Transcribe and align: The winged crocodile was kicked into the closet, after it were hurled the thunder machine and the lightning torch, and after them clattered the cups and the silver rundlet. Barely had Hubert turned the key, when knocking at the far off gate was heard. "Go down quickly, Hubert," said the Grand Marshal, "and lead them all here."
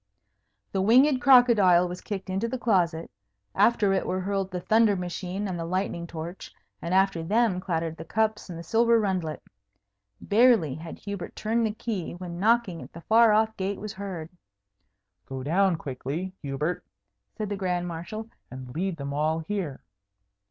The 0.71 0.81
winged 0.81 1.21
crocodile 1.21 1.87
was 1.87 2.01
kicked 2.01 2.27
into 2.27 2.47
the 2.47 2.57
closet, 2.57 3.11
after 3.53 3.93
it 3.93 4.07
were 4.07 4.19
hurled 4.21 4.49
the 4.49 4.59
thunder 4.59 4.95
machine 4.95 5.47
and 5.47 5.59
the 5.59 5.63
lightning 5.63 6.07
torch, 6.07 6.51
and 6.81 6.91
after 6.91 7.21
them 7.21 7.59
clattered 7.59 7.97
the 7.97 8.03
cups 8.03 8.49
and 8.49 8.57
the 8.57 8.63
silver 8.63 8.99
rundlet. 8.99 9.43
Barely 10.19 10.73
had 10.73 10.97
Hubert 10.97 11.35
turned 11.35 11.67
the 11.67 11.71
key, 11.75 12.13
when 12.13 12.39
knocking 12.39 12.81
at 12.81 12.93
the 12.93 13.01
far 13.01 13.31
off 13.31 13.55
gate 13.57 13.79
was 13.79 13.93
heard. 13.93 14.29
"Go 15.27 15.43
down 15.43 15.75
quickly, 15.75 16.33
Hubert," 16.41 16.83
said 17.37 17.49
the 17.49 17.55
Grand 17.55 17.87
Marshal, 17.87 18.27
"and 18.49 18.73
lead 18.73 18.97
them 18.97 19.13
all 19.13 19.37
here." 19.41 19.81